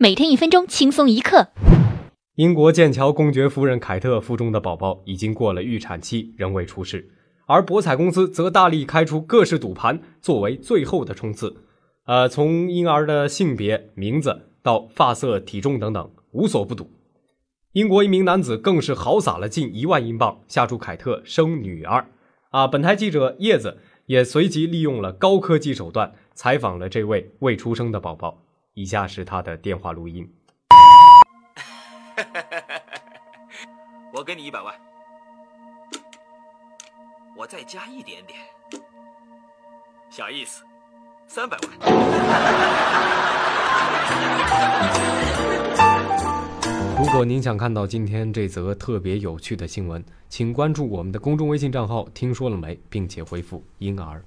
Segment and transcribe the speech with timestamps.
[0.00, 1.48] 每天一分钟，轻松一刻。
[2.36, 7.10] 英国剑桥公爵夫人凯特腹中的宝宝已经过了预产期，仍未出世，
[7.46, 11.56] 而博彩公司则大力开出各式赌盘，作为最后的冲刺。
[12.06, 16.88] 呃，从婴儿的性别、名字到发色、体重等等，无所不赌。
[17.72, 22.06] 英国一名男子更是豪撒了近一万英镑，下注凯特生女儿。
[22.50, 28.44] 啊，本台记者叶子也随即利用了高科技手段采访了这位未出生的宝宝。
[28.78, 30.32] 以下是他的电话录音。
[34.14, 34.72] 我给你一百万，
[37.36, 38.38] 我再加一点点，
[40.08, 40.62] 小意思，
[41.26, 41.70] 三百万。
[46.96, 54.24] 如果您想看到今天这则特别有趣的新闻，请关注我们的公众微信账号“听说了没”，并且回复“婴儿”。